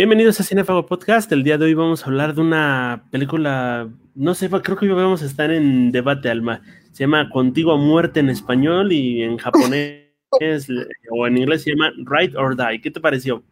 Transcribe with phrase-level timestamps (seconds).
[0.00, 1.30] Bienvenidos a Cinefago Podcast.
[1.30, 4.92] El día de hoy vamos a hablar de una película, no sé, creo que hoy
[4.94, 6.62] vamos a estar en debate, Alma.
[6.92, 10.06] Se llama Contigo a muerte en español y en japonés
[11.10, 12.80] o en inglés se llama Ride or Die.
[12.80, 13.44] ¿Qué te pareció?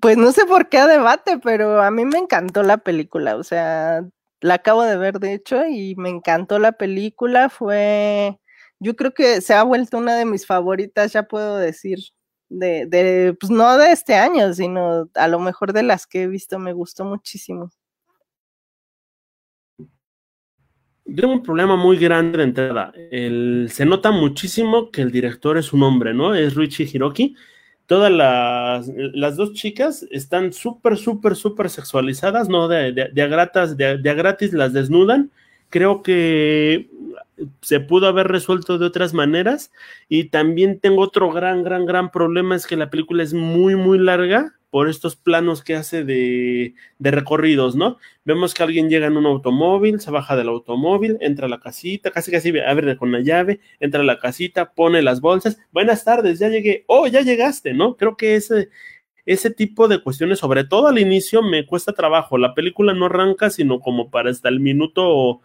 [0.00, 3.36] Pues no sé por qué a debate, pero a mí me encantó la película.
[3.36, 4.04] O sea,
[4.42, 7.48] la acabo de ver de hecho y me encantó la película.
[7.48, 8.38] Fue,
[8.80, 12.00] yo creo que se ha vuelto una de mis favoritas, ya puedo decir
[12.48, 16.26] de, de, pues no de este año, sino a lo mejor de las que he
[16.26, 17.70] visto, me gustó muchísimo.
[21.04, 22.92] tengo un problema muy grande de entrada.
[23.10, 26.34] El, se nota muchísimo que el director es un hombre, ¿no?
[26.34, 27.36] Es Ruichi Hiroki.
[27.86, 32.68] Todas las, las dos chicas están súper, súper, súper sexualizadas, ¿no?
[32.68, 35.30] De, de, de, a de a gratis las desnudan.
[35.68, 36.88] Creo que
[37.60, 39.72] se pudo haber resuelto de otras maneras.
[40.08, 43.98] Y también tengo otro gran, gran, gran problema, es que la película es muy, muy
[43.98, 47.98] larga por estos planos que hace de, de, recorridos, ¿no?
[48.24, 52.10] Vemos que alguien llega en un automóvil, se baja del automóvil, entra a la casita,
[52.10, 56.40] casi casi abre con la llave, entra a la casita, pone las bolsas, buenas tardes,
[56.40, 57.96] ya llegué, oh, ya llegaste, ¿no?
[57.96, 58.68] Creo que ese,
[59.26, 62.36] ese tipo de cuestiones, sobre todo al inicio, me cuesta trabajo.
[62.36, 65.40] La película no arranca, sino como para hasta el minuto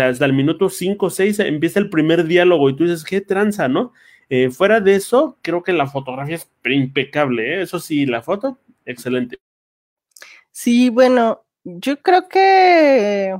[0.00, 3.68] hasta el minuto 5 o 6 empieza el primer diálogo y tú dices, qué tranza,
[3.68, 3.92] ¿no?
[4.28, 7.62] Eh, fuera de eso, creo que la fotografía es impecable, ¿eh?
[7.62, 9.38] eso sí, la foto, excelente.
[10.50, 13.34] Sí, bueno, yo creo que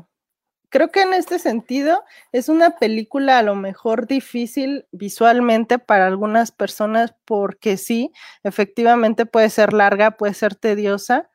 [0.72, 2.02] creo que en este sentido
[2.32, 8.10] es una película a lo mejor difícil visualmente para algunas personas porque sí,
[8.42, 11.30] efectivamente puede ser larga, puede ser tediosa,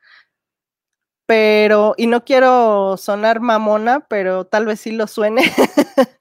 [1.27, 5.43] pero, y no quiero sonar mamona, pero tal vez sí lo suene,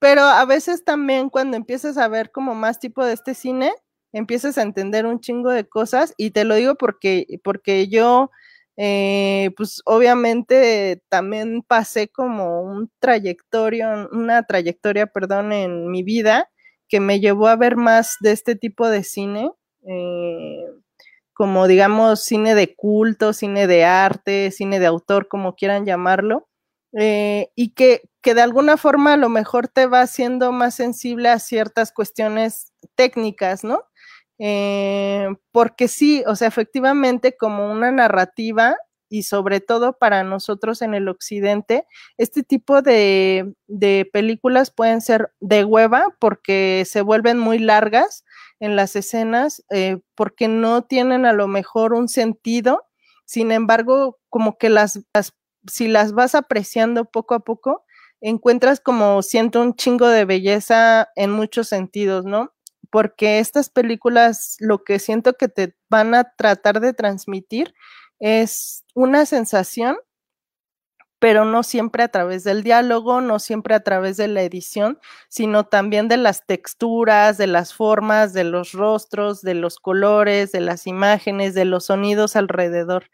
[0.00, 3.72] pero a veces también cuando empiezas a ver como más tipo de este cine,
[4.12, 8.30] empiezas a entender un chingo de cosas y te lo digo porque, porque yo,
[8.76, 16.50] eh, pues obviamente también pasé como un trayectorio, una trayectoria, perdón, en mi vida
[16.88, 19.50] que me llevó a ver más de este tipo de cine.
[19.88, 20.66] Eh,
[21.36, 26.48] como digamos cine de culto, cine de arte, cine de autor, como quieran llamarlo,
[26.94, 31.28] eh, y que, que, de alguna forma a lo mejor te va haciendo más sensible
[31.28, 33.84] a ciertas cuestiones técnicas, ¿no?
[34.38, 38.76] Eh, porque sí, o sea, efectivamente como una narrativa
[39.10, 41.84] y sobre todo para nosotros en el occidente,
[42.16, 48.24] este tipo de, de películas pueden ser de hueva porque se vuelven muy largas
[48.60, 52.84] en las escenas eh, porque no tienen a lo mejor un sentido.
[53.24, 55.34] Sin embargo, como que las, las,
[55.66, 57.84] si las vas apreciando poco a poco,
[58.20, 62.52] encuentras como siento un chingo de belleza en muchos sentidos, ¿no?
[62.90, 67.74] Porque estas películas lo que siento que te van a tratar de transmitir
[68.20, 69.96] es una sensación
[71.26, 75.64] pero no siempre a través del diálogo, no siempre a través de la edición, sino
[75.64, 80.86] también de las texturas, de las formas, de los rostros, de los colores, de las
[80.86, 83.10] imágenes, de los sonidos alrededor.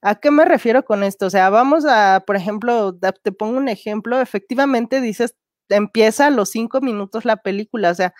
[0.00, 1.26] ¿A qué me refiero con esto?
[1.26, 5.34] O sea, vamos a, por ejemplo, te pongo un ejemplo, efectivamente dices,
[5.68, 8.14] empieza a los cinco minutos la película, o sea,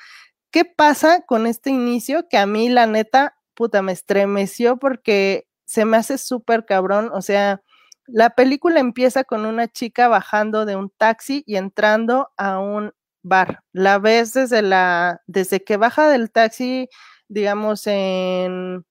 [0.51, 5.85] ¿qué pasa con este inicio que a mí la neta, puta, me estremeció porque se
[5.85, 7.63] me hace súper cabrón, o sea,
[8.09, 13.63] la película empieza con una chica bajando de un taxi y entrando a un bar.
[13.73, 16.89] La ves desde la, desde que baja del taxi,
[17.29, 18.85] digamos, en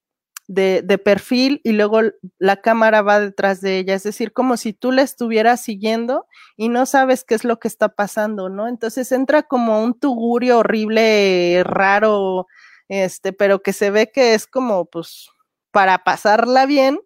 [0.48, 2.02] de, de, perfil y luego
[2.38, 6.70] la cámara va detrás de ella, es decir, como si tú la estuvieras siguiendo y
[6.70, 8.68] no sabes qué es lo que está pasando, ¿no?
[8.68, 12.48] Entonces entra como un tugurio horrible, raro,
[12.90, 15.30] este, pero que se ve que es como, pues,
[15.72, 17.00] para pasarla bien,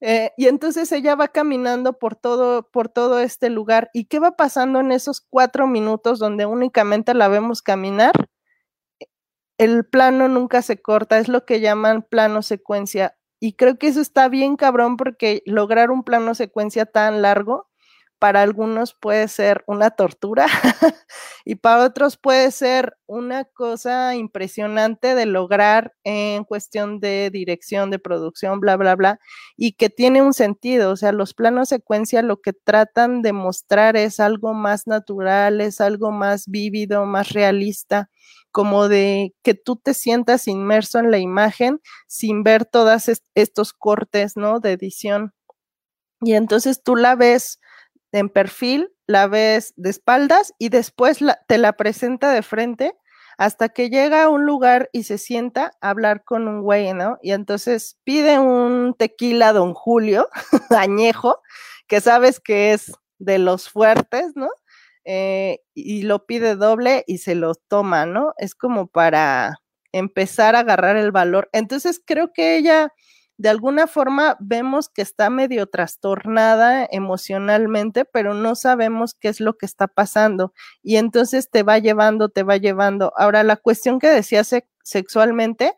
[0.00, 3.90] eh, y entonces ella va caminando por todo, por todo este lugar.
[3.92, 8.12] ¿Y qué va pasando en esos cuatro minutos donde únicamente la vemos caminar?
[9.58, 13.16] El plano nunca se corta, es lo que llaman plano secuencia.
[13.40, 17.68] Y creo que eso está bien cabrón porque lograr un plano secuencia tan largo
[18.18, 20.46] para algunos puede ser una tortura
[21.44, 27.98] y para otros puede ser una cosa impresionante de lograr en cuestión de dirección, de
[27.98, 29.20] producción, bla, bla, bla,
[29.56, 30.92] y que tiene un sentido.
[30.92, 35.80] O sea, los planos secuencia lo que tratan de mostrar es algo más natural, es
[35.80, 38.10] algo más vívido, más realista
[38.50, 43.04] como de que tú te sientas inmerso en la imagen sin ver todos
[43.34, 44.60] estos cortes, ¿no?
[44.60, 45.34] De edición.
[46.22, 47.60] Y entonces tú la ves
[48.18, 52.94] en perfil, la ves de espaldas y después te la presenta de frente,
[53.38, 57.18] hasta que llega a un lugar y se sienta a hablar con un güey, ¿no?
[57.22, 60.28] Y entonces pide un tequila Don Julio,
[60.70, 61.40] añejo,
[61.86, 64.48] que sabes que es de los fuertes, ¿no?
[65.04, 68.32] Eh, y lo pide doble y se lo toma, ¿no?
[68.38, 69.60] Es como para
[69.92, 71.48] empezar a agarrar el valor.
[71.52, 72.92] Entonces creo que ella
[73.38, 79.58] de alguna forma vemos que está medio trastornada emocionalmente, pero no sabemos qué es lo
[79.58, 80.54] que está pasando.
[80.82, 83.12] Y entonces te va llevando, te va llevando.
[83.16, 84.42] Ahora, la cuestión que decía
[84.82, 85.74] sexualmente,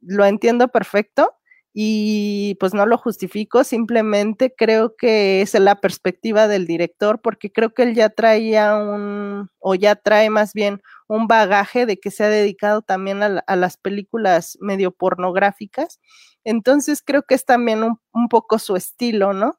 [0.00, 1.34] lo entiendo perfecto
[1.76, 7.74] y pues no lo justifico, simplemente creo que es la perspectiva del director, porque creo
[7.74, 12.22] que él ya traía un, o ya trae más bien un bagaje de que se
[12.22, 15.98] ha dedicado también a, las películas medio pornográficas
[16.44, 19.58] entonces creo que es también un, poco su estilo, ¿no?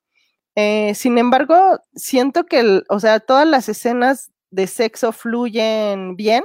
[0.56, 6.44] Eh, sin embargo, siento que, o sea, todas las escenas de sexo fluyen bien.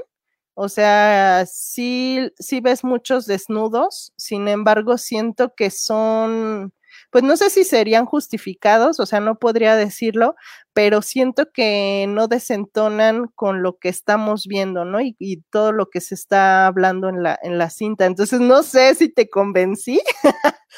[0.55, 6.73] O sea, sí, sí ves muchos desnudos, sin embargo, siento que son
[7.11, 10.37] pues no sé si serían justificados, o sea, no podría decirlo,
[10.73, 15.01] pero siento que no desentonan con lo que estamos viendo, ¿no?
[15.01, 18.07] Y, todo lo que se está hablando en la, en la cinta.
[18.07, 20.01] Entonces, no sé si te convencí.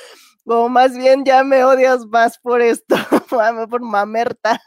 [0.45, 2.97] o más bien ya me odias más por esto,
[3.71, 4.61] por mamerta.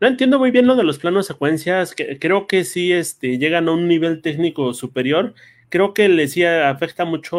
[0.00, 3.72] No entiendo muy bien lo de los planos secuencias, creo que sí este, llegan a
[3.72, 5.34] un nivel técnico superior
[5.70, 7.38] creo que le decía, afecta mucho,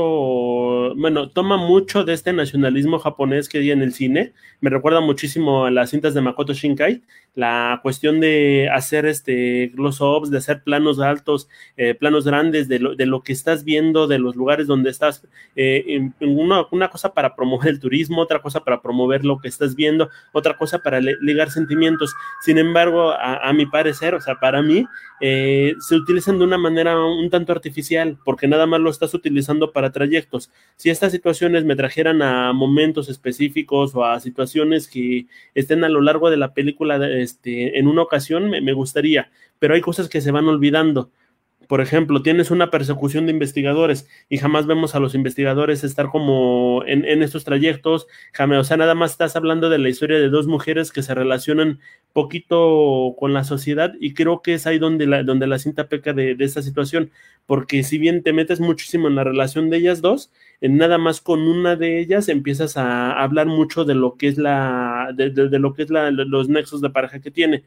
[0.95, 4.33] bueno, toma mucho de este nacionalismo japonés que hay en el cine.
[4.61, 7.01] Me recuerda muchísimo a las cintas de Makoto Shinkai,
[7.33, 11.47] la cuestión de hacer este close-ups, de hacer planos altos,
[11.77, 15.25] eh, planos grandes de lo, de lo, que estás viendo, de los lugares donde estás.
[15.55, 19.75] Eh, una, una, cosa para promover el turismo, otra cosa para promover lo que estás
[19.75, 22.13] viendo, otra cosa para ligar sentimientos.
[22.41, 24.85] Sin embargo, a, mi parecer, o sea, para mí,
[25.21, 29.71] eh, se utilizan de una manera un tanto artificial porque nada más lo estás utilizando
[29.71, 30.51] para trayectos.
[30.75, 36.01] Si estas situaciones me trajeran a momentos específicos o a situaciones que estén a lo
[36.01, 40.31] largo de la película este, en una ocasión, me gustaría, pero hay cosas que se
[40.31, 41.09] van olvidando.
[41.71, 46.83] Por ejemplo, tienes una persecución de investigadores y jamás vemos a los investigadores estar como
[46.85, 50.47] en, estos trayectos, jamás, o sea, nada más estás hablando de la historia de dos
[50.47, 51.79] mujeres que se relacionan
[52.11, 56.11] poquito con la sociedad y creo que es ahí donde la, donde la cinta peca
[56.11, 57.09] de, esta situación,
[57.45, 60.29] porque si bien te metes muchísimo en la relación de ellas dos,
[60.59, 64.37] en nada más con una de ellas empiezas a hablar mucho de lo que es
[64.37, 67.63] la, de, de lo que es la, los nexos de pareja que tiene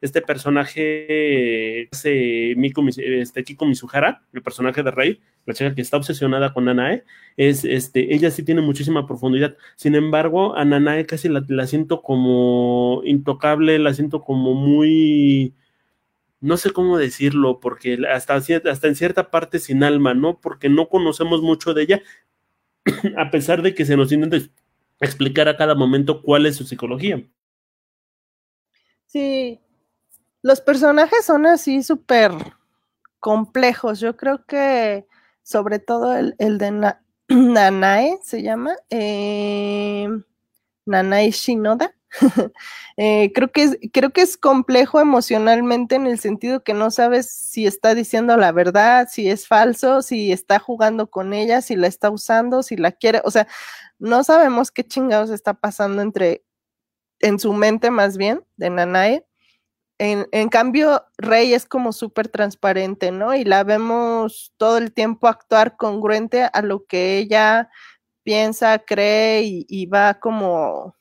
[0.00, 5.96] este personaje, ese Miku, este Kiko Mizuhara, el personaje de Rey, la chica que está
[5.96, 7.04] obsesionada con Nanae,
[7.36, 9.56] es, este, ella sí tiene muchísima profundidad.
[9.76, 15.54] Sin embargo, a Nanae casi la, la siento como intocable, la siento como muy,
[16.40, 20.40] no sé cómo decirlo, porque hasta, hasta en cierta parte sin alma, ¿no?
[20.40, 22.02] Porque no conocemos mucho de ella,
[23.16, 24.38] a pesar de que se nos intenta
[25.00, 27.22] explicar a cada momento cuál es su psicología.
[29.06, 29.60] Sí,
[30.42, 32.32] los personajes son así súper
[33.20, 34.00] complejos.
[34.00, 35.06] Yo creo que
[35.42, 36.94] sobre todo el, de
[37.28, 40.08] Nanae se llama, eh,
[40.86, 41.94] Nanae Shinoda.
[43.00, 47.30] Eh, creo, que es, creo que es complejo emocionalmente en el sentido que no sabes
[47.30, 51.86] si está diciendo la verdad, si es falso, si está jugando con ella, si la
[51.86, 53.22] está usando, si la quiere.
[53.24, 53.46] O sea,
[54.00, 56.42] no sabemos qué chingados está pasando entre,
[57.20, 59.27] en su mente más bien, de Nanae.
[60.00, 63.34] En, cambio, Rey es como súper transparente, ¿no?
[63.34, 67.68] Y la vemos todo el tiempo actuar congruente a lo que ella
[68.22, 70.94] piensa, cree y, va como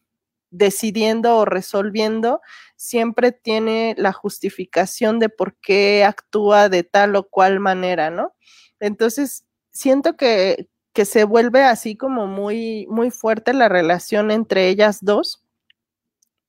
[0.49, 2.41] decidiendo o resolviendo,
[2.75, 8.33] siempre tiene la justificación de por qué actúa de tal o cual manera, ¿no?
[8.79, 14.99] Entonces, siento que, que se vuelve así como muy, muy fuerte la relación entre ellas
[15.01, 15.46] dos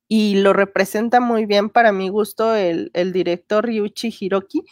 [0.09, 4.63] y lo representa muy bien para mi gusto el, director Ryuichi Hiroki,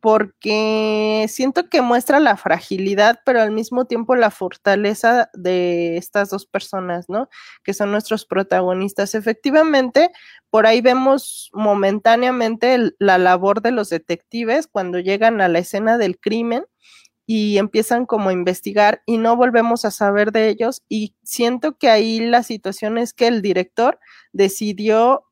[0.00, 6.46] porque siento que muestra la fragilidad, pero al mismo tiempo la fortaleza de estas dos
[6.46, 7.28] personas, ¿no?
[7.62, 9.14] Que son nuestros protagonistas.
[9.14, 10.10] Efectivamente,
[10.48, 16.18] por ahí vemos momentáneamente la labor de los detectives cuando llegan a la escena del
[16.18, 16.64] crimen
[17.26, 20.82] y empiezan como a investigar y no volvemos a saber de ellos.
[20.88, 23.98] Y siento que ahí la situación es que el director
[24.32, 25.25] decidió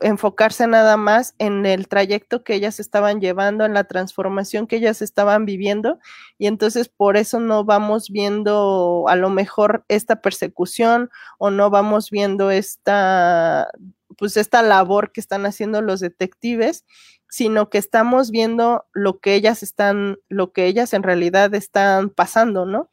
[0.00, 5.02] enfocarse nada más en el trayecto que ellas estaban llevando, en la transformación que ellas
[5.02, 5.98] estaban viviendo,
[6.38, 12.10] y entonces por eso no vamos viendo a lo mejor esta persecución o no vamos
[12.10, 13.70] viendo esta,
[14.16, 16.84] pues esta labor que están haciendo los detectives,
[17.30, 22.64] sino que estamos viendo lo que ellas están, lo que ellas en realidad están pasando,
[22.66, 22.88] ¿no?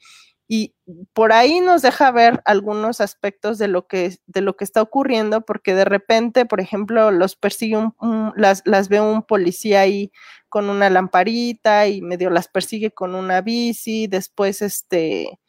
[0.47, 0.75] Y
[1.13, 5.41] por ahí nos deja ver algunos aspectos de lo que, de lo que está ocurriendo,
[5.41, 10.11] porque de repente, por ejemplo, los persigue un, las, las ve un policía ahí
[10.49, 15.39] con una lamparita y medio las persigue con una bici, después este,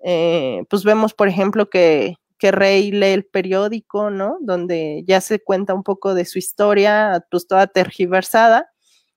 [0.00, 4.38] eh, pues vemos, por ejemplo, que, que Rey lee el periódico, ¿no?
[4.40, 8.70] Donde ya se cuenta un poco de su historia, pues toda tergiversada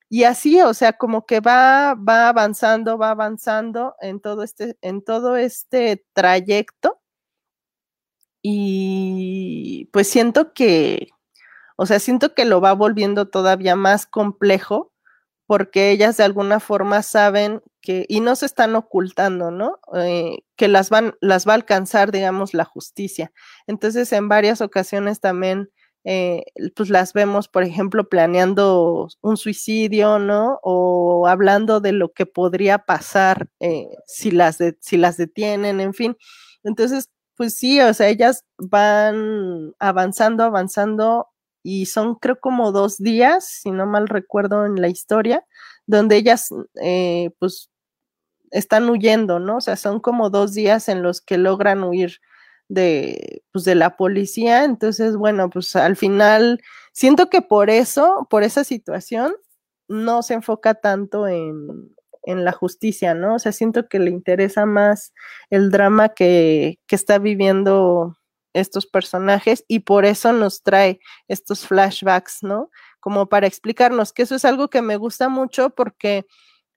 [0.09, 5.03] y así, o sea, como que va, va avanzando, va avanzando en todo este, en
[5.03, 6.99] todo este trayecto.
[8.41, 11.09] Y pues siento que,
[11.77, 14.93] o sea, siento que lo va volviendo todavía más complejo
[15.47, 19.79] porque ellas de alguna forma saben que, y no se están ocultando, ¿no?
[19.95, 23.31] Eh, que las van, las va a alcanzar, digamos, la justicia.
[23.67, 25.71] Entonces, en varias ocasiones también
[26.05, 30.59] eh, pues las vemos, por ejemplo, planeando un suicidio, ¿no?
[30.63, 36.17] O hablando de lo que podría pasar eh, si, las si las detienen, en fin.
[36.63, 41.27] Entonces, pues sí, o sea, ellas van avanzando, avanzando
[41.63, 45.45] y son creo como dos días, si no mal recuerdo en la historia,
[45.85, 46.49] donde ellas
[46.81, 47.69] eh, pues
[48.51, 49.57] están huyendo, ¿no?
[49.57, 52.19] O sea, son como dos días en los que logran huir
[52.69, 54.63] de, pues, de la policía.
[54.63, 56.61] Entonces, bueno, pues al final
[56.93, 59.35] siento que por eso, por esa situación,
[59.89, 63.35] no se enfoca tanto en, en la justicia, ¿no?
[63.35, 65.13] O sea, siento que le interesa más
[65.49, 68.15] el drama que, que está viviendo
[68.53, 72.69] estos personajes y por eso nos trae estos flashbacks, ¿no?
[72.99, 76.25] Como para explicarnos que eso es algo que me gusta mucho porque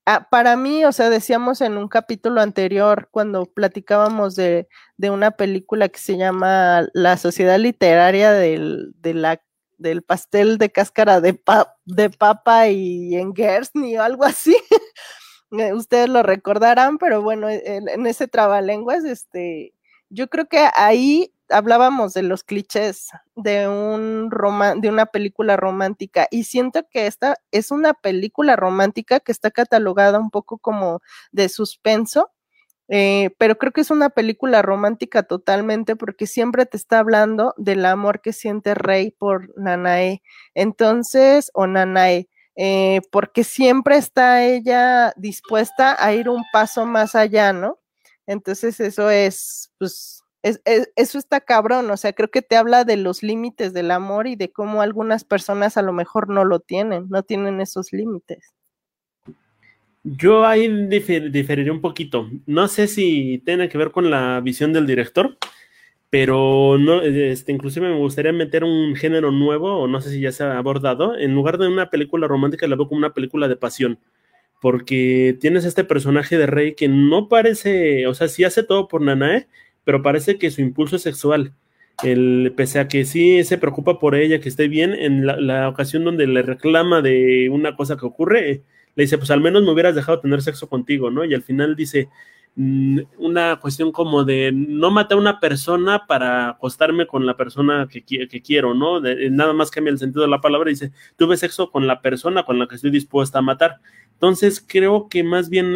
[0.05, 4.67] Ah, para mí, o sea, decíamos en un capítulo anterior, cuando platicábamos de,
[4.99, 9.39] una película que se llama La Sociedad Literaria del, de
[9.79, 11.41] del pastel de cáscara de,
[11.85, 14.57] de papa y en Gersny o algo así.
[15.59, 19.75] Eh, ustedes lo recordarán, pero bueno, en, en ese trabalenguas, este,
[20.09, 24.31] yo creo que ahí hablábamos de los clichés de un
[24.81, 30.19] de una película romántica y siento que esta es una película romántica que está catalogada
[30.19, 31.01] un poco como
[31.33, 32.31] de suspenso,
[32.89, 37.87] eh, pero creo que es una película romántica totalmente porque siempre te está hablando del
[37.87, 40.23] amor que siente Rey por Nanae.
[40.55, 47.53] Entonces, o Nanae, eh, porque siempre está ella dispuesta a ir un paso más allá,
[47.53, 47.79] ¿no?
[48.27, 53.23] Entonces eso es, pues, eso está cabrón, o sea, creo que te habla de los
[53.23, 57.23] límites del amor y de cómo algunas personas a lo mejor no lo tienen, no
[57.23, 58.53] tienen esos límites.
[60.05, 62.29] Yo ahí diferiría un poquito.
[62.47, 65.39] No sé si tiene que ver con la visión del director,
[66.11, 70.33] pero no, este, inclusive me gustaría meter un género nuevo, o no sé si ya
[70.33, 71.17] se ha abordado.
[71.17, 73.99] En lugar de una película romántica, la veo como una película de pasión.
[74.61, 79.03] Porque tienes este personaje de Rey que no parece, o sea, sí hace todo por
[79.03, 79.47] Nanae,
[79.85, 81.55] pero parece que su impulso es sexual.
[82.03, 86.05] El, pese a que sí se preocupa por ella, que esté bien, en la, ocasión
[86.05, 88.62] donde le reclama de una cosa que ocurre,
[88.95, 91.25] le dice, pues al menos me hubieras dejado tener sexo contigo, ¿no?
[91.25, 92.09] Y al final dice,
[92.55, 98.03] una cuestión como de no maté a una persona para acostarme con la persona que,
[98.03, 99.01] que quiero, ¿no?
[99.01, 102.59] nada más cambia el sentido de la palabra, dice, tuve sexo con la persona con
[102.59, 103.81] la que estoy dispuesta a matar.
[104.23, 105.73] Entonces creo que más bien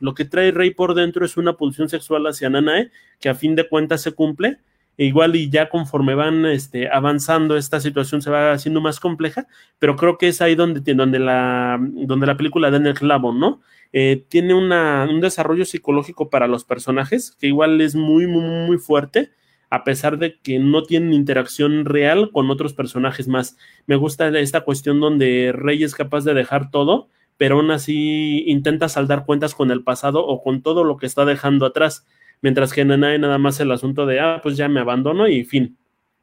[0.00, 3.54] lo que trae Rey por dentro es una pulsión sexual hacia Nanae, que a fin
[3.54, 4.58] de cuentas se cumple.
[4.98, 9.46] E igual y ya conforme van este, avanzando esta situación se va haciendo más compleja,
[9.78, 13.32] pero creo que es ahí donde, donde, la, donde la película da en el clavo,
[13.32, 13.62] ¿no?
[13.92, 19.30] Eh, tiene un desarrollo psicológico para los personajes que igual es muy, muy, muy fuerte
[19.70, 23.56] a pesar de que no tienen interacción real con otros personajes más.
[23.86, 28.88] Me gusta esta cuestión donde Rey es capaz de dejar todo, pero aún así intenta
[28.88, 32.06] saldar cuentas con el pasado o con todo lo que está dejando atrás,
[32.40, 35.76] mientras que Nanae nada más el asunto de, ah, pues ya me abandono y fin.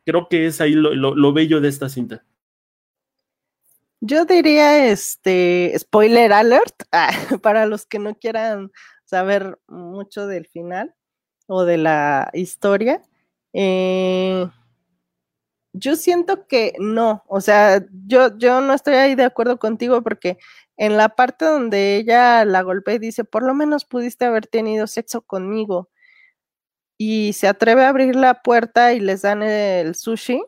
[0.06, 2.24] Creo que es ahí lo, bello de esta cinta.
[4.08, 6.84] Yo diría, este, spoiler alert,
[7.42, 8.72] para los que no quieran
[9.04, 10.94] saber mucho del final
[11.48, 13.02] o de la historia.
[13.54, 14.48] Eh,
[15.74, 20.38] yo siento que no, o sea, yo, yo no estoy ahí de acuerdo contigo porque
[20.78, 24.86] en la parte donde ella la golpea y dice, por lo menos pudiste haber tenido
[24.86, 25.90] sexo conmigo,
[26.98, 30.42] y se atreve a abrir la puerta y les dan el sushi,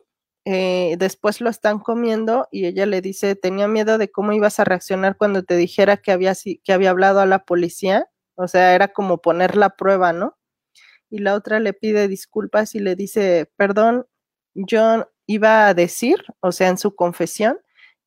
[0.50, 4.64] eh, después lo están comiendo y ella le dice, tenía miedo de cómo ibas a
[4.64, 6.32] reaccionar cuando te dijera que había,
[6.64, 8.08] que había hablado a la policía.
[8.34, 10.38] O sea, era como poner la prueba, ¿no?
[11.10, 14.06] Y la otra le pide disculpas y le dice, perdón,
[14.54, 17.58] yo iba a decir, o sea, en su confesión,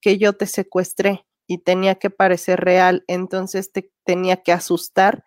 [0.01, 5.25] que yo te secuestré y tenía que parecer real, entonces te tenía que asustar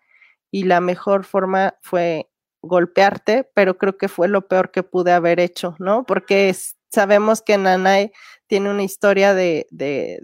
[0.51, 2.29] y la mejor forma fue
[2.61, 6.05] golpearte, pero creo que fue lo peor que pude haber hecho, ¿no?
[6.05, 6.49] Porque
[6.95, 8.11] sabemos que Nanay
[8.47, 10.21] tiene una historia de, de,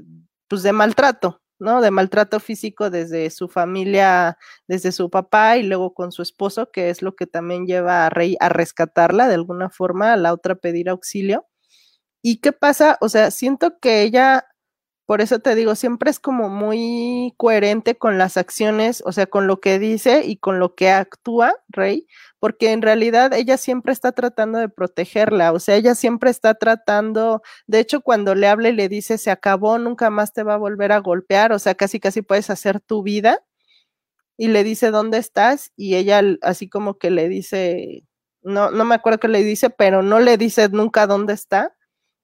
[0.47, 1.81] pues de maltrato, ¿no?
[1.81, 4.37] De maltrato físico desde su familia,
[4.67, 8.09] desde su papá y luego con su esposo, que es lo que también lleva a
[8.09, 11.47] Rey a rescatarla de alguna forma, a la otra pedir auxilio.
[12.23, 12.97] ¿Y qué pasa?
[13.01, 14.45] O sea, siento que ella
[15.11, 19.45] por eso te digo, siempre es como muy coherente con las acciones, o sea, con
[19.45, 22.07] lo que dice y con lo que actúa Rey,
[22.39, 27.41] porque en realidad ella siempre está tratando de protegerla, o sea, ella siempre está tratando,
[27.67, 30.57] de hecho, cuando le habla y le dice, se acabó, nunca más te va a
[30.57, 33.43] volver a golpear, o sea, casi casi puedes hacer tu vida,
[34.37, 35.73] y le dice, ¿dónde estás?
[35.75, 38.05] Y ella así como que le dice,
[38.43, 41.75] no, no me acuerdo qué le dice, pero no le dice nunca dónde está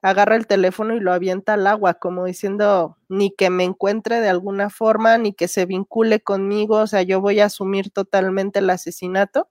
[0.10, 4.30] agarra el teléfono y lo avienta al agua, como diciendo, ni que me encuentre de
[4.30, 8.70] alguna forma, ni que se vincule conmigo, o sea, yo voy a asumir totalmente el
[8.70, 9.50] asesinato.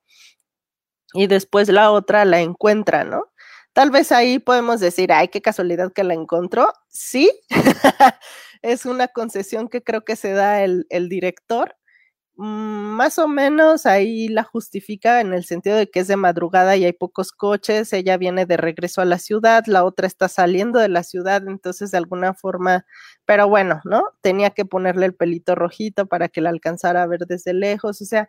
[1.14, 3.32] Y después la otra la encuentra, ¿no?
[3.72, 6.72] Tal vez ahí podemos decir, ay, qué casualidad que la encontró.
[6.88, 7.30] Sí,
[8.62, 11.76] es una concesión que creo que se da el, el director,
[12.36, 16.84] más o menos ahí la justifica en el sentido de que es de madrugada y
[16.84, 20.88] hay pocos coches, ella viene de regreso a la ciudad, la otra está saliendo de
[20.88, 22.84] la ciudad, entonces de alguna forma,
[23.24, 24.04] pero bueno, ¿no?
[24.20, 28.04] Tenía que ponerle el pelito rojito para que la alcanzara a ver desde lejos, o
[28.04, 28.28] sea,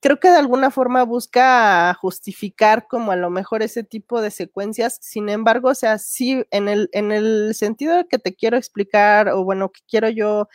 [0.00, 4.98] creo que de alguna forma busca justificar como a lo mejor ese tipo de secuencias,
[5.00, 9.44] sin embargo, o sea, sí, en el, en el sentido que te quiero explicar, o
[9.44, 10.48] bueno, que quiero yo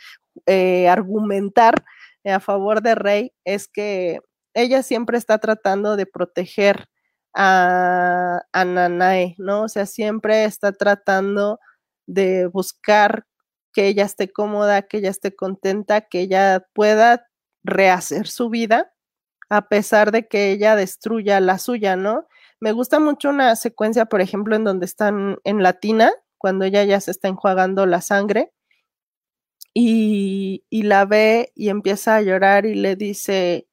[0.46, 1.84] eh, argumentar,
[2.30, 4.20] a favor de Rey es que
[4.54, 6.88] ella siempre está tratando de proteger
[7.34, 9.64] a, a Nanae, ¿no?
[9.64, 11.60] O sea, siempre está tratando
[12.06, 13.24] de buscar
[13.72, 17.26] que ella esté cómoda, que ella esté contenta, que ella pueda
[17.62, 18.92] rehacer su vida
[19.50, 22.26] a pesar de que ella destruya la suya, ¿no?
[22.60, 27.00] Me gusta mucho una secuencia, por ejemplo, en donde están en Latina, cuando ella ya
[27.00, 28.52] se está enjuagando la sangre
[29.74, 33.68] y, la ve y empieza a llorar y le dice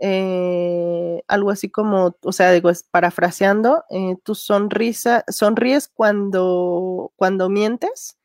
[0.00, 7.48] eh, algo así como, o sea, digo, es parafraseando, eh, tu sonrisa, sonríes cuando, cuando
[7.50, 8.18] mientes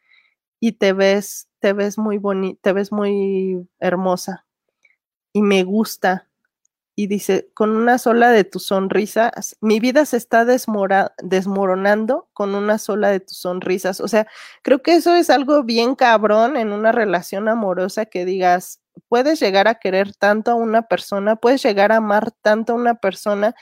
[0.59, 4.45] y te ves, te ves muy bonita, te ves muy hermosa
[5.33, 6.30] y me gusta
[6.95, 12.77] y dice, con una sola de tus sonrisas, mi vida se está desmoronando con una
[12.77, 14.01] sola de tus sonrisas.
[14.01, 14.27] O sea,
[14.61, 19.67] creo que eso es algo bien cabrón en una relación amorosa que digas, puedes llegar
[19.67, 23.55] a querer tanto a una persona, puedes llegar a amar tanto a una persona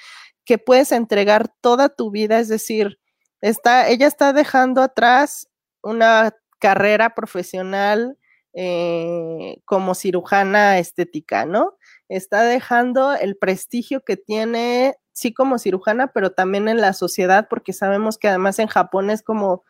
[0.46, 3.00] que puedes entregar toda tu vida, es decir,
[3.42, 5.48] está, ella está dejando atrás
[5.84, 8.18] una carrera profesional
[8.54, 11.78] eh, como cirujana estética, ¿no?
[12.10, 17.72] Está dejando el prestigio que tiene, sí como cirujana, pero también en la sociedad, porque
[17.74, 19.64] sabemos que además en Japón es como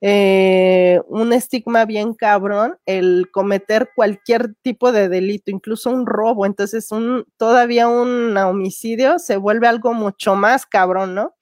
[0.00, 6.44] eh, un estigma bien cabrón el cometer cualquier tipo de delito, incluso un robo.
[6.46, 11.34] Entonces, un, todavía un homicidio se vuelve algo mucho más cabrón, ¿no?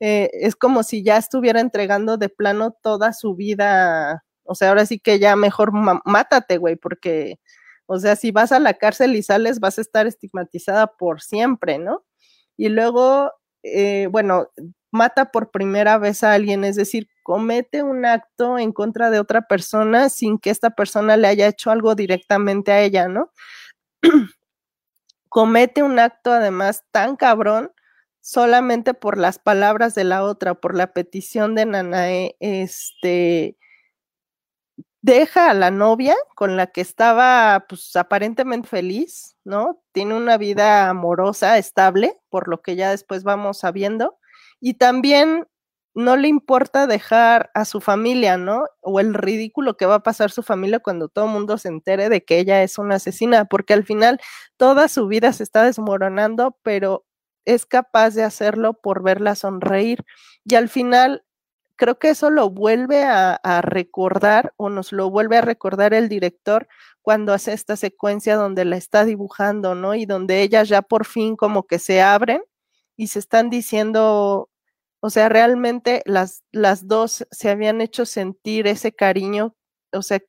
[0.00, 4.24] Eh, es como si ya estuviera entregando de plano toda su vida.
[4.44, 5.70] O sea, ahora sí que ya mejor
[6.04, 7.38] mátate, güey, porque
[7.92, 11.76] o sea, si vas a la cárcel y sales, vas a estar estigmatizada por siempre,
[11.78, 12.04] ¿no?
[12.56, 13.32] Y luego,
[13.64, 14.48] eh, bueno,
[14.92, 19.42] mata por primera vez a alguien, es decir, comete un acto en contra de otra
[19.42, 23.32] persona sin que esta persona le haya hecho algo directamente a ella, ¿no?
[25.28, 27.72] comete un acto además tan cabrón
[28.20, 33.56] solamente por las palabras de la otra, por la petición de Nanae, este,
[35.02, 39.82] deja a la novia con la que estaba pues aparentemente feliz, ¿no?
[39.92, 44.18] Tiene una vida amorosa, estable, por lo que ya después vamos sabiendo,
[44.60, 45.46] y también
[45.94, 48.64] no le importa dejar a su familia, ¿no?
[48.80, 52.08] O el ridículo que va a pasar su familia cuando todo el mundo se entere
[52.08, 54.20] de que ella es una asesina, porque al final
[54.56, 57.04] toda su vida se está desmoronando, pero
[57.44, 60.04] es capaz de hacerlo por verla sonreír.
[60.44, 61.24] Y al final
[61.80, 66.68] creo que eso lo vuelve a, recordar o nos lo vuelve a recordar el director
[67.00, 69.94] cuando hace esta secuencia donde la está dibujando, ¿no?
[69.94, 72.42] Y donde ellas ya por fin como que se abren
[72.96, 74.50] y se están diciendo,
[75.00, 79.56] O sea, realmente las, las dos se habían hecho sentir ese cariño,
[79.92, 80.20] o sea,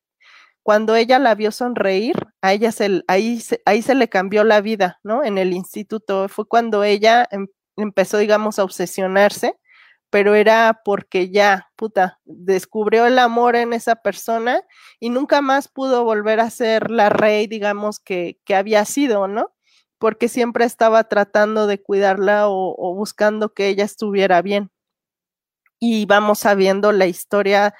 [0.62, 5.00] cuando ella la vio sonreír, a ella se, ahí, ahí se le cambió la vida,
[5.02, 5.24] ¿no?
[5.24, 6.28] En el instituto.
[6.28, 9.58] Fue cuando ella em, empezó, digamos, a obsesionarse,
[10.12, 14.62] pero era porque ya, puta, descubrió el amor en esa persona
[15.00, 19.54] y nunca más pudo volver a ser la rey, digamos, que, que había sido, ¿no?
[19.96, 24.70] Porque siempre estaba tratando de cuidarla o, buscando que ella estuviera bien.
[25.80, 27.72] Y vamos sabiendo la historia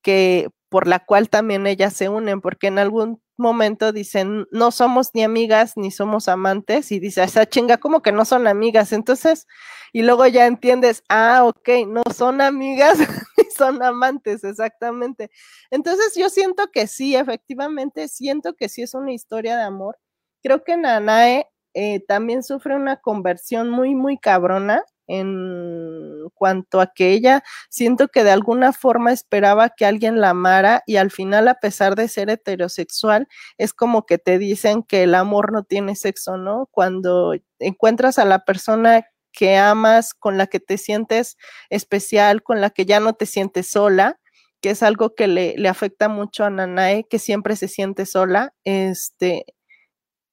[0.00, 5.10] que por la cual también ellas se unen, porque en algún momento dicen, no somos
[5.14, 8.92] ni amigas ni somos amantes, y dice, esa chinga, como que no son amigas.
[8.92, 9.46] Entonces,
[9.92, 12.98] y luego ya entiendes, ah, ok, no son amigas
[13.36, 15.30] ni son amantes, exactamente.
[15.70, 19.98] Entonces, yo siento que sí, efectivamente, siento que sí es una historia de amor.
[20.42, 27.12] Creo que Nanae eh, también sufre una conversión muy, muy cabrona en cuanto a que
[27.12, 31.54] ella siento que de alguna forma esperaba que alguien la amara y al final a
[31.54, 36.36] pesar de ser heterosexual es como que te dicen que el amor no tiene sexo,
[36.36, 36.68] ¿no?
[36.70, 41.36] Cuando encuentras a la persona que amas, con la que te sientes
[41.70, 44.18] especial, con la que ya no te sientes sola,
[44.60, 48.52] que es algo que le, le afecta mucho a Nanae, que siempre se siente sola,
[48.64, 49.44] este,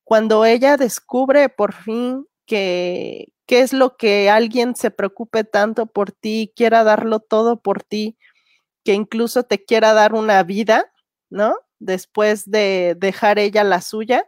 [0.03, 6.11] cuando ella descubre por fin que, qué es lo que alguien se preocupe tanto por
[6.11, 8.17] ti, quiera darlo todo por ti,
[8.85, 10.93] que incluso te quiera dar una vida,
[11.29, 11.55] ¿no?
[11.79, 14.25] Después de dejar ella la suya.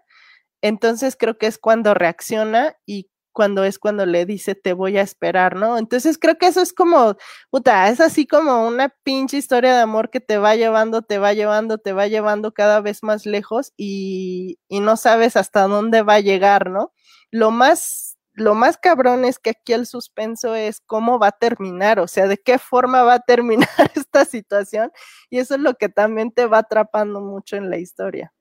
[0.61, 5.01] Entonces creo que es cuando reacciona y cuando es cuando le dice te voy a
[5.01, 5.77] esperar, ¿no?
[5.77, 7.15] Entonces creo que eso es como,
[7.51, 11.33] puta, es así como una pinche historia de amor que te va llevando, te va
[11.33, 16.15] llevando, te va llevando cada vez más lejos y, y no sabes hasta dónde va
[16.15, 16.93] a llegar, ¿no?
[17.31, 18.08] Lo más
[18.39, 22.27] lo más cabrón es que aquí el suspenso es cómo va a terminar, o sea,
[22.27, 24.91] de qué forma va a terminar esta situación
[25.29, 28.33] y eso es lo que también te va atrapando mucho en la historia.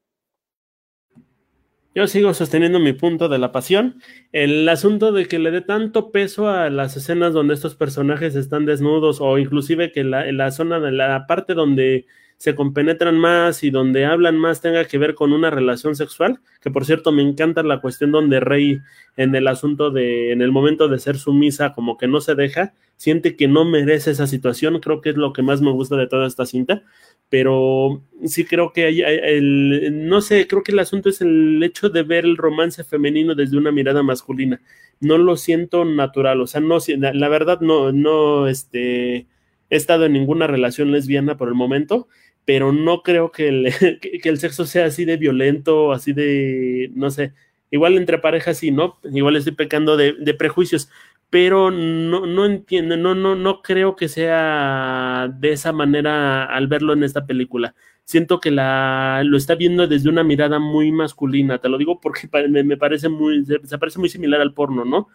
[1.94, 4.00] Yo sigo sosteniendo mi punto de la pasión.
[4.30, 8.66] El asunto de que le dé tanto peso a las escenas donde estos personajes están
[8.66, 12.06] desnudos o inclusive que la, la zona de la parte donde
[12.38, 16.70] se compenetran más y donde hablan más tenga que ver con una relación sexual, que
[16.70, 18.79] por cierto me encanta la cuestión donde Rey
[19.16, 22.74] en el asunto de, en el momento de ser sumisa, como que no se deja,
[22.96, 26.07] siente que no merece esa situación, creo que es lo que más me gusta de
[26.07, 26.85] toda esta cinta,
[27.29, 31.90] pero sí creo que hay, el, no sé, creo que el asunto es el hecho
[31.90, 34.61] de ver el romance femenino desde una mirada masculina,
[35.01, 39.27] no lo siento natural, o sea, no, la, la verdad no, no, este,
[39.70, 42.09] he estado en ninguna relación lesbiana por el momento,
[42.48, 47.11] pero no creo que el, que el sexo sea así de violento, así de, no
[47.11, 47.34] sé,
[47.70, 48.98] igual entre parejas sí, ¿no?
[49.04, 50.88] Igual estoy pecando de, prejuicios,
[51.28, 56.94] pero no, no entiendo, no, no, no creo que sea de esa manera al verlo
[56.94, 57.74] en esta película.
[58.04, 62.30] Siento que la, lo está viendo desde una mirada muy masculina, te lo digo porque
[62.48, 65.08] me, me parece muy, se, parece muy similar al porno, ¿no?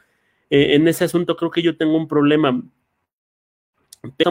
[0.51, 2.61] Eh, en ese asunto creo que yo tengo un problema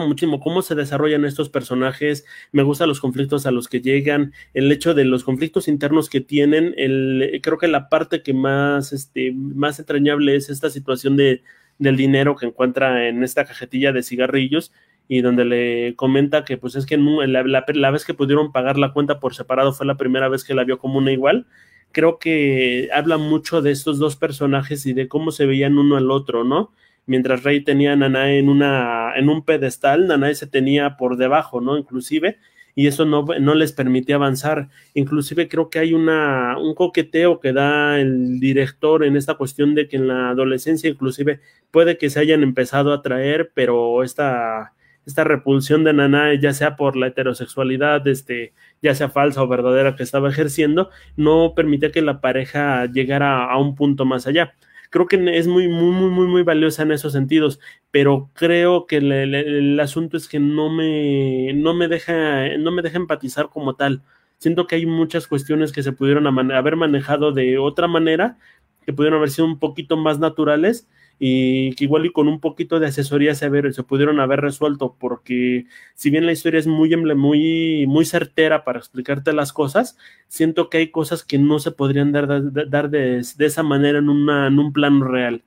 [0.07, 4.71] muchísimo cómo se desarrollan estos personajes, me gustan los conflictos a los que llegan, el
[4.71, 9.31] hecho de los conflictos internos que tienen, el, creo que la parte que más, este,
[9.31, 11.41] más entrañable es esta situación de,
[11.79, 14.71] del dinero que encuentra en esta cajetilla de cigarrillos
[15.07, 18.77] y donde le comenta que pues es que la, la, la vez que pudieron pagar
[18.77, 21.47] la cuenta por separado fue la primera vez que la vio como una igual,
[21.91, 26.11] creo que habla mucho de estos dos personajes y de cómo se veían uno al
[26.11, 26.71] otro, ¿no?
[27.05, 31.61] Mientras Rey tenía a Nanae en, una, en un pedestal, Nanae se tenía por debajo,
[31.61, 31.77] ¿no?
[31.77, 32.37] Inclusive,
[32.75, 34.69] y eso no, no les permitía avanzar.
[34.93, 39.87] Inclusive creo que hay una, un coqueteo que da el director en esta cuestión de
[39.87, 41.39] que en la adolescencia inclusive
[41.71, 44.73] puede que se hayan empezado a traer, pero esta,
[45.05, 49.95] esta repulsión de Nanae, ya sea por la heterosexualidad, este, ya sea falsa o verdadera
[49.95, 54.53] que estaba ejerciendo, no permitía que la pareja llegara a un punto más allá
[54.93, 58.97] creo que es muy, muy, muy, muy, muy valiosa en esos sentidos, pero creo que
[58.97, 63.75] el, el, asunto es que no me, no me deja, no me deja empatizar como
[63.75, 64.03] tal.
[64.37, 68.37] Siento que hay muchas cuestiones que se pudieron haber manejado de otra manera,
[68.85, 70.87] que pudieron haber sido un poquito más naturales
[71.25, 75.67] y que igual y con un poquito de asesoría se, se pudieron haber resuelto, porque
[75.95, 80.79] si bien la historia es muy, muy, muy certera para explicarte las cosas, siento que
[80.79, 82.27] hay cosas que no se podrían dar,
[82.69, 85.41] dar de, de esa manera en, en un plano real.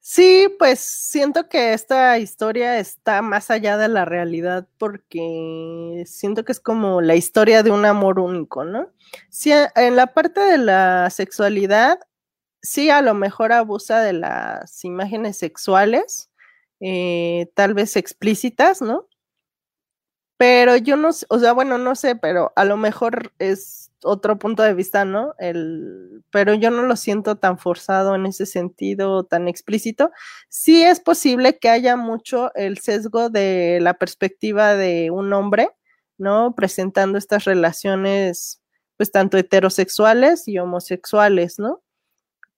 [0.00, 6.52] Sí, pues siento que esta historia está más allá de la realidad porque siento que
[6.52, 8.90] es como la historia de un amor único, ¿no?
[9.30, 11.98] Sí, en la parte de la sexualidad
[12.64, 16.30] sí a lo mejor abusa de las imágenes sexuales,
[16.80, 19.08] eh, tal vez explícitas, ¿no?
[20.40, 24.38] Pero yo no sé, o sea, bueno, no sé, pero a lo mejor es otro
[24.38, 25.34] punto de vista, ¿no?
[25.38, 30.10] El, pero yo no lo siento tan forzado en ese sentido, tan explícito.
[30.48, 35.70] Sí es posible que haya mucho el sesgo de la perspectiva de un hombre,
[36.18, 36.54] ¿no?
[36.56, 38.60] Presentando estas relaciones,
[38.96, 41.83] pues tanto heterosexuales y homosexuales, ¿no?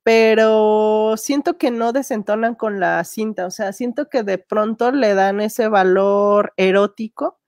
[0.06, 5.14] Pero siento que no desentonan con la cinta, o sea, siento que de pronto le
[5.14, 7.40] dan ese valor erótico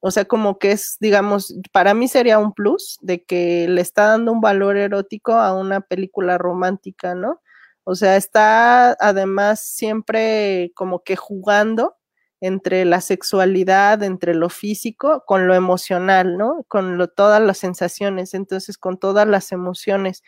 [0.00, 4.08] o sea, como que es, digamos, para mí sería un plus de que le está
[4.08, 7.40] dando un valor erótico a una película romántica, ¿no?
[7.84, 11.96] O sea, está además siempre como que jugando
[12.40, 16.64] entre la sexualidad, entre lo físico, con lo emocional, ¿no?
[16.68, 20.22] Con todas las sensaciones, entonces con todas las emociones.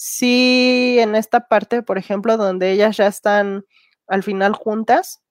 [0.00, 3.64] Sí, en esta parte, por ejemplo, donde ellas ya están
[4.06, 5.24] al final juntas,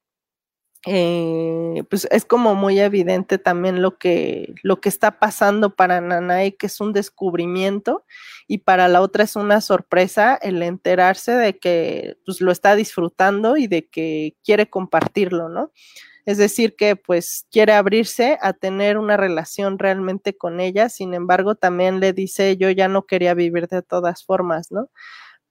[0.86, 6.58] eh, pues es como muy evidente también lo que, lo que está pasando para Nanae,
[6.58, 8.06] que es un descubrimiento,
[8.48, 13.58] y para la otra es una sorpresa el enterarse de que pues, lo está disfrutando
[13.58, 15.72] y de que quiere compartirlo, ¿no?
[16.28, 21.56] Es decir, que pues quiere abrirse a tener una relación realmente con ella, sin embargo,
[21.56, 24.90] también le dice, yo ya no quería vivir de todas formas, ¿no?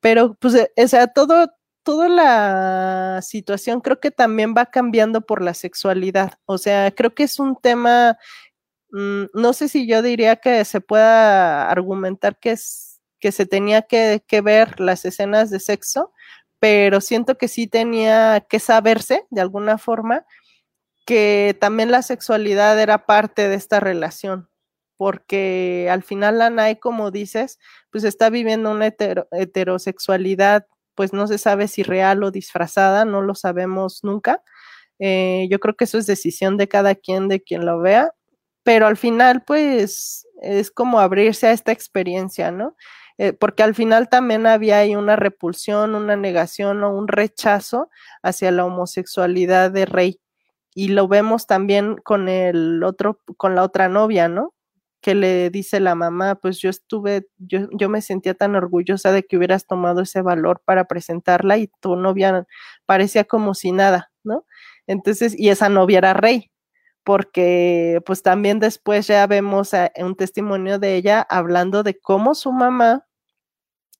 [0.00, 1.50] Pero pues, e, o sea, todo,
[1.82, 6.34] toda la situación creo que también va cambiando por la sexualidad.
[6.44, 8.18] O sea, creo que es un tema,
[8.92, 12.54] mm, no sé si yo diría que se pueda argumentar que,
[13.20, 16.12] que se tenía que, que ver las escenas de sexo,
[16.60, 20.26] pero siento que sí tenía que saberse de alguna forma
[21.06, 24.50] que también la sexualidad era parte de esta relación,
[24.98, 27.58] porque al final la como dices,
[27.90, 28.88] pues está viviendo una
[29.32, 30.66] heterosexualidad
[30.96, 34.42] pues no se sabe si real o disfrazada, no lo sabemos nunca.
[34.98, 38.12] Eh, yo creo que eso es decisión de cada quien, de quien lo vea,
[38.64, 42.76] pero al final, pues es como abrirse a esta experiencia, ¿no?
[43.18, 47.90] Eh, porque al final también había ahí una repulsión, una negación o un rechazo
[48.22, 50.20] hacia la homosexualidad de Rey.
[50.76, 54.52] Y lo vemos también con el otro, con la otra novia, ¿no?
[55.00, 59.22] que le dice la mamá, pues yo estuve, yo, yo me sentía tan orgullosa de
[59.24, 62.44] que hubieras tomado ese valor para presentarla y tu novia
[62.86, 64.44] parecía como si nada, ¿no?
[64.88, 66.50] Entonces, y esa novia era rey,
[67.04, 73.05] porque pues también después ya vemos un testimonio de ella hablando de cómo su mamá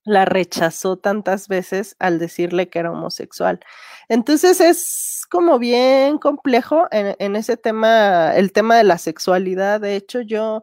[0.07, 3.61] la rechazó tantas veces al decirle que era homosexual.
[4.09, 9.81] Entonces es como bien complejo en, ese tema, el tema de la sexualidad.
[9.81, 10.63] De hecho, yo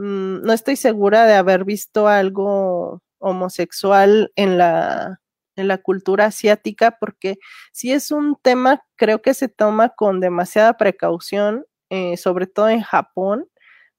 [0.00, 5.20] Mm, no estoy segura de haber visto algo homosexual en la,
[5.56, 7.38] en la cultura asiática, porque
[7.72, 12.80] si es un tema, creo que se toma con demasiada precaución, eh, sobre todo en
[12.82, 13.46] Japón,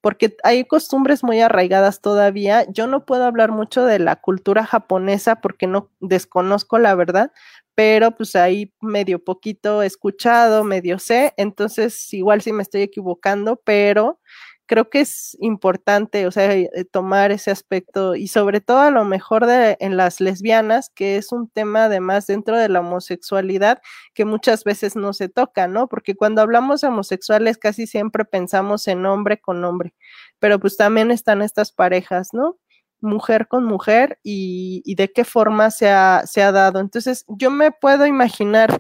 [0.01, 2.65] porque hay costumbres muy arraigadas todavía.
[2.71, 7.31] Yo no puedo hablar mucho de la cultura japonesa porque no desconozco la verdad,
[7.75, 14.19] pero pues ahí medio poquito escuchado, medio sé, entonces igual sí me estoy equivocando, pero
[14.65, 19.05] creo que es importante, o sea, eh, tomar ese aspecto y sobre todo a lo
[19.05, 23.81] mejor de, en las lesbianas, que es un tema además dentro de la homosexualidad
[24.13, 25.87] que muchas veces no se toca, ¿no?
[25.87, 29.93] Porque cuando hablamos de homosexuales casi siempre pensamos en hombre con hombre,
[30.39, 32.57] pero pues también están estas parejas, ¿no?
[33.01, 36.79] mujer con mujer y, y de qué forma se ha, se ha dado.
[36.79, 38.79] Entonces, yo me puedo imaginar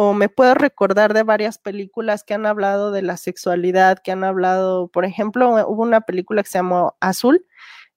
[0.00, 4.22] o me puedo recordar de varias películas que han hablado de la sexualidad, que han
[4.22, 7.44] hablado, por ejemplo, hubo una película que se llamó Azul,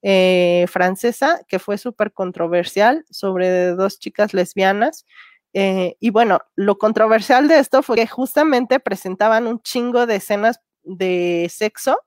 [0.01, 5.05] eh, francesa, que fue súper controversial sobre dos chicas lesbianas.
[5.53, 10.59] Eh, y bueno, lo controversial de esto fue que justamente presentaban un chingo de escenas
[10.81, 11.99] de sexo,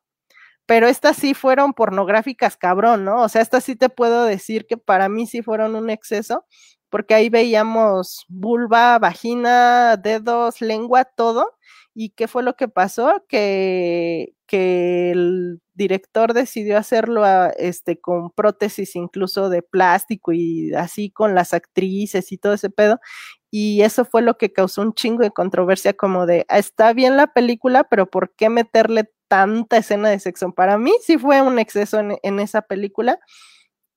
[0.67, 3.23] pero estas sí fueron pornográficas cabrón, ¿no?
[3.23, 6.47] O sea, estas sí te puedo decir que para mí sí fueron un exceso
[6.95, 11.57] porque ahí veíamos vulva, vagina, dedos, lengua, todo.
[11.93, 13.25] ¿Y qué fue lo que pasó?
[13.29, 17.25] Que, que el director decidió hacerlo
[17.57, 23.01] este, con prótesis incluso de plástico y así con las actrices y todo ese pedo.
[23.51, 27.17] Y eso fue lo que causó un chingo de controversia como de, ah, está bien
[27.17, 30.53] la película, pero ¿por qué meterle tanta escena de sexo?
[30.53, 33.19] Para mí sí fue un exceso en esa película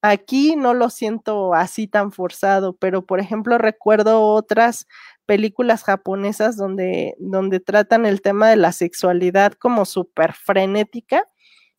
[0.02, 4.88] Aquí no lo siento así tan forzado, pero por ejemplo recuerdo otras
[5.26, 11.28] películas japonesas donde, donde tratan el tema de la sexualidad como súper frenética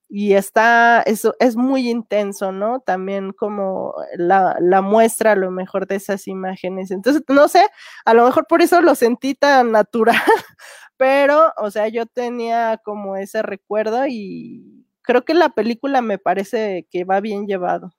[0.08, 2.80] y está, eso es muy intenso, ¿no?
[2.80, 6.90] También como la, la, muestra a lo mejor de esas imágenes.
[6.90, 7.66] Entonces, no sé,
[8.06, 10.16] a lo mejor por eso lo sentí tan natural,
[10.96, 16.86] pero, o sea, yo tenía como ese recuerdo y creo que la película me parece
[16.90, 17.92] que va bien llevado.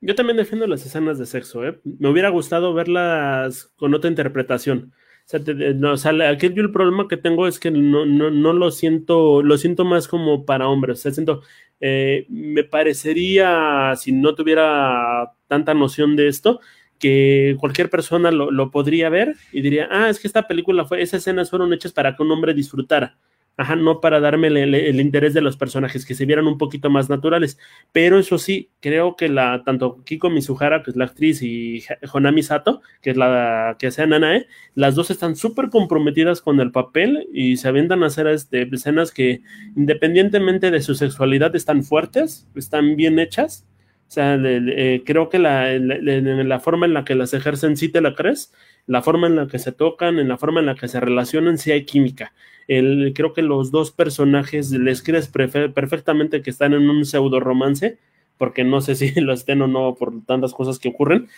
[0.00, 1.80] Yo también defiendo las escenas de sexo, ¿eh?
[1.84, 4.92] Me hubiera gustado verlas con otra interpretación
[5.34, 9.58] o sea, aquí yo el problema que tengo es que no, no, lo siento, lo
[9.58, 10.98] siento más como para hombres.
[10.98, 11.42] O sea, siento,
[11.80, 16.60] eh, me parecería, si no tuviera tanta noción de esto,
[16.98, 21.00] que cualquier persona lo, lo, podría ver y diría, ah, es que esta película fue,
[21.00, 23.16] esas escenas fueron hechas para que un hombre disfrutara.
[23.60, 27.10] Ajá, no para darme el, interés de los personajes, que se vieran un poquito más
[27.10, 27.58] naturales.
[27.92, 32.42] Pero eso sí, creo que la, tanto Kiko Mizuhara, que es la actriz, y Honami
[32.42, 37.28] Sato, que es la que hace Nanae, las dos están súper comprometidas con el papel
[37.34, 39.42] y se avientan a hacer este, escenas que,
[39.76, 43.66] independientemente de su sexualidad, están fuertes, están bien hechas.
[44.08, 48.00] O sea, eh, creo que la, la, forma en la que las ejercen sí te
[48.00, 48.54] la crees,
[48.86, 51.58] la forma en la que se tocan, en la forma en la que se relacionan,
[51.58, 52.32] sí hay química.
[52.66, 57.98] Creo que los dos personajes les crees perfectamente que están en un pseudo romance,
[58.38, 61.28] porque no sé si lo estén o no por tantas cosas que ocurren,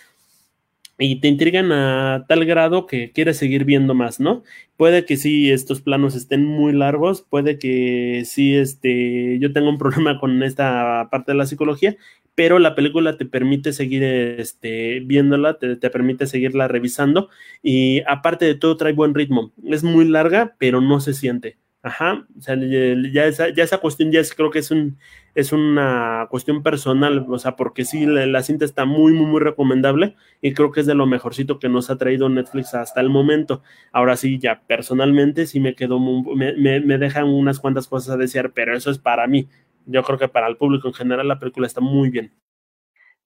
[1.03, 4.43] y te intrigan a tal grado que quieres seguir viendo más, ¿no?
[4.77, 9.79] Puede que sí estos planos estén muy largos, puede que sí este, yo tenga un
[9.79, 11.97] problema con esta parte de la psicología,
[12.35, 17.29] pero la película te permite seguir este, viéndola, te, permite seguirla revisando
[17.63, 19.53] y aparte de todo trae buen ritmo.
[19.65, 21.59] Es muy larga, pero no se siente.
[21.85, 24.99] Ajá, o sea, ya esa, ya esa cuestión ya es, creo que es, un,
[25.35, 30.15] es una cuestión personal, o sea, porque sí, la, cinta está muy, muy, muy recomendable
[30.41, 33.63] y creo que es de lo mejorcito que nos ha traído Netflix hasta el momento.
[33.91, 38.17] Ahora sí, ya personalmente sí me quedó, me, me, me dejan unas cuantas cosas a
[38.17, 39.49] desear, pero eso es para mí
[39.87, 42.33] yo creo que para el público en general la película está muy bien.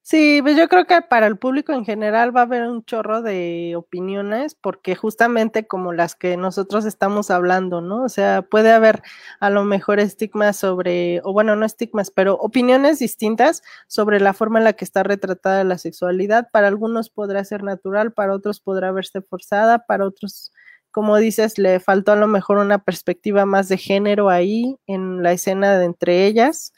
[0.08, 3.22] Sí, pues yo creo que para el público en general va a haber un chorro
[3.22, 8.04] de opiniones, porque justamente como las que nosotros estamos hablando, ¿no?
[8.04, 9.02] O sea, puede haber
[9.40, 14.60] a lo mejor estigmas sobre, o bueno, no estigmas, pero opiniones distintas sobre la forma
[14.60, 16.50] en la que está retratada la sexualidad.
[16.52, 20.52] Para algunos podrá ser natural, para otros podrá verse forzada, para otros
[20.92, 25.32] como dices, le faltó a lo mejor una perspectiva más de género ahí en la
[25.32, 26.72] escena de entre ellas.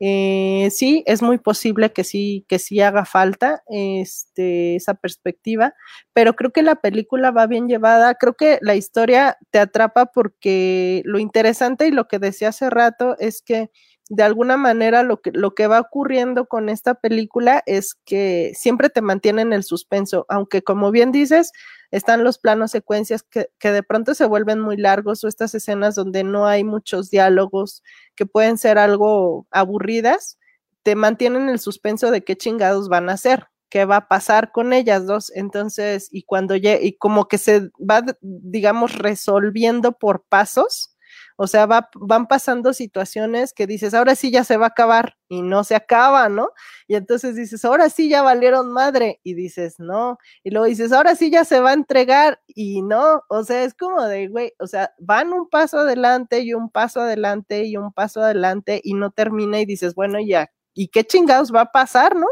[0.00, 5.72] Eh, sí, es muy posible que sí, que sí haga falta este, esa perspectiva,
[6.12, 8.14] pero creo que la película va bien llevada.
[8.14, 13.16] Creo que la historia te atrapa porque lo interesante y lo que decía hace rato
[13.18, 13.70] es que
[14.08, 18.88] de alguna manera lo que, lo que va ocurriendo con esta película es que siempre
[18.88, 21.52] te mantiene en el suspenso, aunque como bien dices,
[21.90, 25.94] están los planos secuencias que, que, de pronto se vuelven muy largos o estas escenas
[25.94, 27.82] donde no hay muchos diálogos
[28.14, 30.38] que pueden ser algo aburridas,
[30.82, 34.72] te mantienen el suspenso de qué chingados van a hacer, qué va a pasar con
[34.72, 35.32] ellas dos.
[35.34, 40.95] Entonces, y cuando y como que se va, digamos, resolviendo por pasos
[41.36, 45.16] o sea, va, van pasando situaciones que dices, ahora sí ya se va a acabar
[45.28, 46.48] y no se acaba, ¿no?
[46.88, 50.18] Y entonces dices, ahora sí ya valieron madre y dices, no.
[50.42, 53.22] Y luego dices, ahora sí ya se va a entregar y no.
[53.28, 57.02] O sea, es como de, güey, o sea, van un paso adelante y un paso
[57.02, 61.52] adelante y un paso adelante y no termina y dices, bueno, ya, ¿y qué chingados
[61.54, 62.26] va a pasar, no?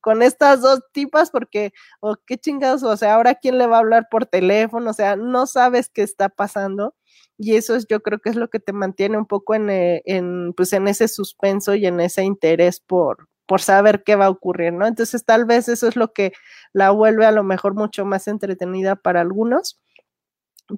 [0.00, 3.80] con estas dos tipas porque, o qué chingados, o sea, ahora quién le va a
[3.80, 6.94] hablar por teléfono, o sea, no sabes qué está pasando
[7.38, 10.02] y eso es, yo creo que es lo que te mantiene un poco en, eh,
[10.06, 14.30] en, pues en ese suspenso y en ese interés por, por saber qué va a
[14.30, 14.86] ocurrir, ¿no?
[14.86, 16.32] Entonces tal vez eso es lo que
[16.72, 19.80] la vuelve a lo mejor mucho más entretenida para algunos,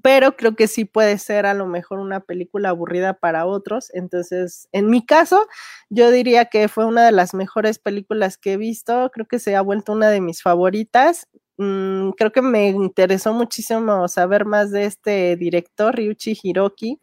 [0.03, 3.89] pero creo que sí puede ser a lo mejor una película aburrida para otros.
[3.95, 5.47] Entonces, en mi caso,
[5.91, 9.55] yo diría que fue una de las mejores películas que he visto, creo que se
[9.57, 14.85] ha vuelto una de mis favoritas Mm, creo que me interesó muchísimo saber más de
[14.85, 17.01] este director, Ryuichi Hiroki.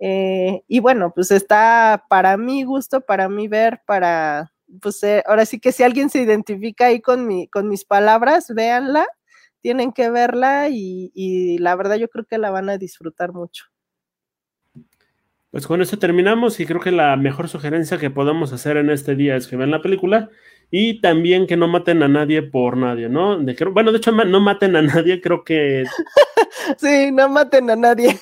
[0.00, 5.46] Eh, y bueno, pues está para mi gusto, para mí ver, para, pues eh, ahora
[5.46, 9.06] sí que si alguien se identifica ahí con, mi, con mis palabras, véanla,
[9.62, 13.64] tienen que verla y la verdad yo creo que la van a disfrutar mucho.
[15.56, 19.14] Pues con esto terminamos y creo que la mejor sugerencia que podemos hacer en este
[19.14, 20.28] día es que vean la película
[20.70, 23.38] y también que no maten a nadie por nadie, ¿no?
[23.38, 25.84] De, bueno, de hecho, no maten a nadie, creo que...
[26.76, 28.18] sí, no maten a nadie.